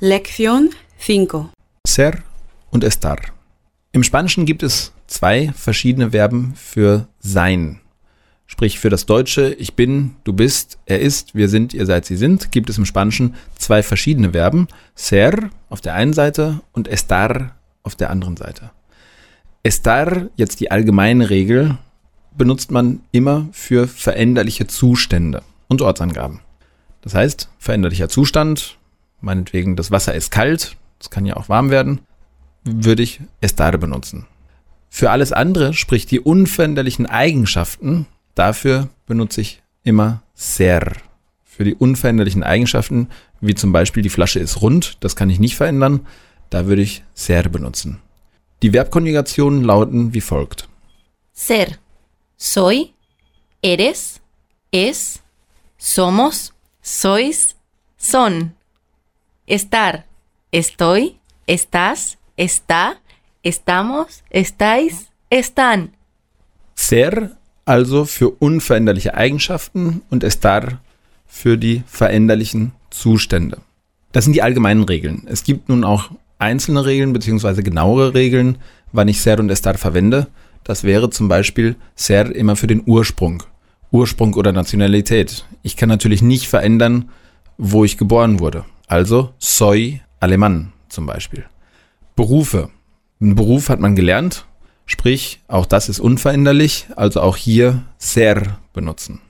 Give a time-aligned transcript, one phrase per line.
[0.00, 1.48] Lección 5.
[1.84, 2.22] Ser
[2.70, 3.18] und estar.
[3.90, 7.80] Im Spanischen gibt es zwei verschiedene Verben für sein.
[8.46, 12.16] Sprich für das Deutsche ich bin, du bist, er ist, wir sind, ihr seid, sie
[12.16, 14.68] sind, gibt es im Spanischen zwei verschiedene Verben.
[14.94, 18.70] Ser auf der einen Seite und estar auf der anderen Seite.
[19.64, 21.76] Estar, jetzt die allgemeine Regel,
[22.36, 26.38] benutzt man immer für veränderliche Zustände und Ortsangaben.
[27.00, 28.77] Das heißt, veränderlicher Zustand,
[29.20, 32.00] meinetwegen das Wasser ist kalt, es kann ja auch warm werden,
[32.64, 34.26] würde ich estar benutzen.
[34.90, 40.92] Für alles andere, sprich die unveränderlichen Eigenschaften, dafür benutze ich immer ser.
[41.44, 43.08] Für die unveränderlichen Eigenschaften,
[43.40, 46.06] wie zum Beispiel die Flasche ist rund, das kann ich nicht verändern,
[46.50, 48.00] da würde ich ser benutzen.
[48.62, 50.68] Die Verbkonjugationen lauten wie folgt.
[51.32, 51.68] Ser.
[52.36, 52.92] Soy,
[53.62, 54.20] eres,
[54.70, 55.20] es,
[55.76, 57.54] somos, sois,
[57.96, 58.52] son.
[59.48, 60.04] Estar.
[60.52, 61.16] Estoy,
[61.46, 63.00] estás, está,
[63.42, 65.96] estamos, estáis, están.
[66.74, 67.32] Ser
[67.64, 70.80] also für unveränderliche Eigenschaften und estar
[71.26, 73.58] für die veränderlichen Zustände.
[74.12, 75.22] Das sind die allgemeinen Regeln.
[75.26, 77.62] Es gibt nun auch einzelne Regeln bzw.
[77.62, 78.58] genauere Regeln,
[78.92, 80.28] wann ich ser und estar verwende.
[80.64, 83.42] Das wäre zum Beispiel ser immer für den Ursprung.
[83.90, 85.46] Ursprung oder Nationalität.
[85.62, 87.10] Ich kann natürlich nicht verändern,
[87.56, 88.64] wo ich geboren wurde.
[88.88, 91.44] Also soy alemán zum Beispiel.
[92.16, 92.70] Berufe.
[93.20, 94.46] Ein Beruf hat man gelernt,
[94.86, 99.20] sprich, auch das ist unveränderlich, also auch hier ser benutzen.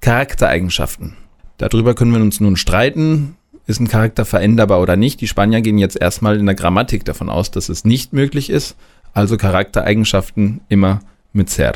[0.00, 1.16] Charaktereigenschaften.
[1.58, 3.36] Darüber können wir uns nun streiten.
[3.66, 5.20] Ist ein Charakter veränderbar oder nicht?
[5.20, 8.76] Die Spanier gehen jetzt erstmal in der Grammatik davon aus, dass es nicht möglich ist.
[9.12, 11.00] Also Charaktereigenschaften immer
[11.32, 11.74] mit ser.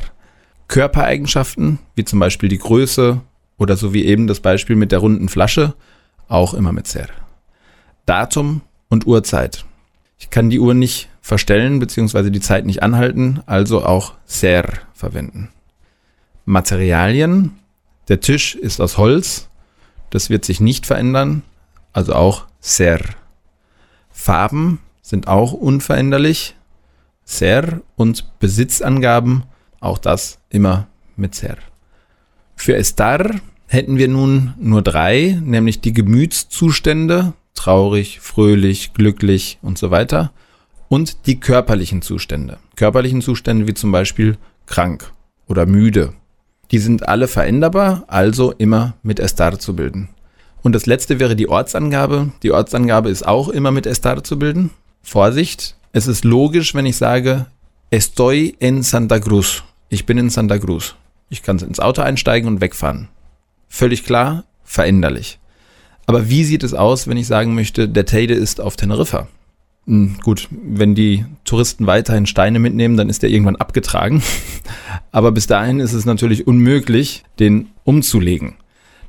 [0.69, 3.21] Körpereigenschaften, wie zum Beispiel die Größe
[3.59, 5.75] oder so wie eben das Beispiel mit der runden Flasche,
[6.29, 7.09] auch immer mit ser.
[8.07, 9.65] Datum und Uhrzeit.
[10.19, 12.31] Ich kann die Uhr nicht verstellen bzw.
[12.31, 15.51] die Zeit nicht anhalten, also auch ser verwenden.
[16.45, 17.59] Materialien.
[18.09, 19.49] Der Tisch ist aus Holz.
[20.11, 21.43] Das wird sich nicht verändern,
[21.93, 23.01] also auch ser.
[24.11, 26.55] Farben sind auch unveränderlich.
[27.25, 29.43] Ser und Besitzangaben,
[29.81, 31.59] auch das immer mit ser.
[32.57, 33.35] Für estar
[33.69, 40.33] hätten wir nun nur drei, nämlich die Gemütszustände, traurig, fröhlich, glücklich und so weiter,
[40.89, 42.59] und die körperlichen Zustände.
[42.77, 45.13] Körperlichen Zustände wie zum Beispiel krank
[45.47, 46.15] oder müde.
[46.71, 50.09] Die sind alle veränderbar, also immer mit estar zu bilden.
[50.63, 52.33] Und das letzte wäre die Ortsangabe.
[52.43, 54.71] Die Ortsangabe ist auch immer mit estar zu bilden.
[55.03, 57.47] Vorsicht, es ist logisch, wenn ich sage,
[57.91, 59.63] estoy en Santa Cruz.
[59.89, 60.97] Ich bin in Santa Cruz.
[61.31, 63.09] Ich kann ins Auto einsteigen und wegfahren.
[63.69, 65.39] Völlig klar, veränderlich.
[66.07, 69.29] Aber wie sieht es aus, wenn ich sagen möchte, der Teide ist auf Teneriffa?
[69.87, 74.23] Hm, gut, wenn die Touristen weiterhin Steine mitnehmen, dann ist der irgendwann abgetragen.
[75.13, 78.55] Aber bis dahin ist es natürlich unmöglich, den umzulegen.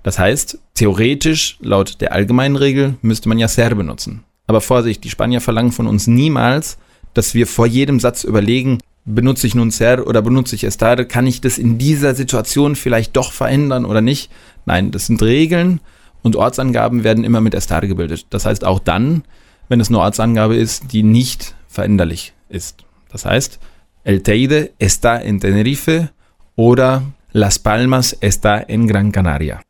[0.04, 4.24] Das heißt, theoretisch, laut der allgemeinen Regel, müsste man ja ser benutzen.
[4.48, 6.78] Aber Vorsicht, die Spanier verlangen von uns niemals,
[7.14, 11.28] dass wir vor jedem Satz überlegen, benutze ich nun ser oder benutze ich estar, kann
[11.28, 14.32] ich das in dieser Situation vielleicht doch verändern oder nicht?
[14.66, 15.82] Nein, das sind Regeln
[16.22, 18.28] und Ortsangaben werden immer mit estar gebildet.
[18.30, 19.24] Das heißt auch dann,
[19.68, 22.84] wenn es eine Ortsangabe ist, die nicht veränderlich ist.
[23.12, 23.60] Das heißt,
[24.04, 26.10] El Teide está en Tenerife
[26.56, 29.62] oder Las Palmas está en Gran Canaria.